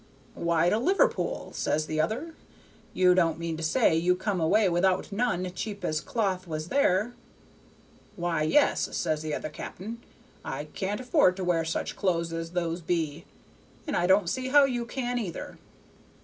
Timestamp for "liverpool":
0.79-1.51